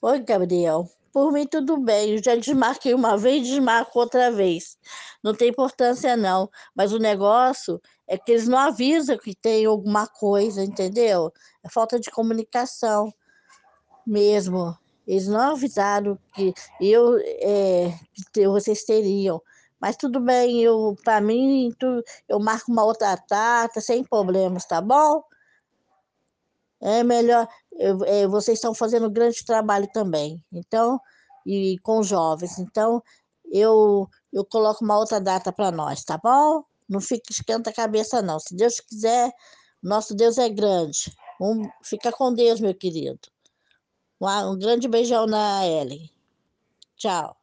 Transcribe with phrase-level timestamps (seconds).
[0.00, 0.88] Oi, Gabriel.
[1.12, 2.10] Por mim, tudo bem.
[2.14, 4.78] Eu já desmarquei uma vez, desmarco outra vez.
[5.24, 6.48] Não tem importância, não.
[6.72, 11.32] Mas o negócio é que eles não avisam que tem alguma coisa, entendeu?
[11.64, 13.12] É falta de comunicação
[14.06, 14.72] mesmo.
[15.04, 17.92] Eles não avisaram que eu, é,
[18.32, 19.42] que vocês teriam.
[19.80, 24.80] Mas tudo bem, eu, para mim, tu, eu marco uma outra data, sem problemas, tá
[24.80, 25.24] bom?
[26.80, 27.48] É melhor,
[28.06, 31.00] é, vocês estão fazendo um grande trabalho também, então,
[31.44, 33.02] e com jovens, então
[33.50, 36.64] eu, eu coloco uma outra data para nós, tá bom?
[36.88, 38.38] Não fique esquenta a cabeça, não.
[38.38, 39.30] Se Deus quiser,
[39.82, 41.12] nosso Deus é grande.
[41.40, 43.20] Um, fica com Deus, meu querido.
[44.20, 46.10] Um, um grande beijão na Ellen.
[46.96, 47.36] Tchau.